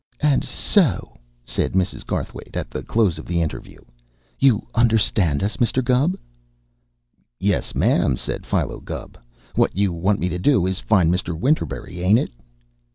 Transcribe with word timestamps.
"And 0.21 0.43
so," 0.43 1.19
said 1.45 1.73
Mrs. 1.73 2.03
Garthwaite, 2.07 2.55
at 2.57 2.71
the 2.71 2.81
close 2.81 3.19
of 3.19 3.27
the 3.27 3.39
interview, 3.39 3.79
"you 4.39 4.65
understand 4.73 5.43
us, 5.43 5.57
Mr. 5.57 5.85
Gubb?" 5.85 6.17
"Yes, 7.39 7.75
ma'am," 7.75 8.17
said 8.17 8.43
Philo 8.43 8.79
Gubb. 8.79 9.15
"What 9.53 9.77
you 9.77 9.93
want 9.93 10.19
me 10.19 10.27
to 10.29 10.39
do, 10.39 10.65
is 10.65 10.79
to 10.79 10.85
find 10.85 11.13
Mr. 11.13 11.39
Winterberry, 11.39 11.99
ain't 12.01 12.17
it?" 12.17 12.31